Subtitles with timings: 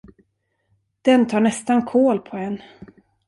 [1.05, 2.61] Den tar nästan kål på en.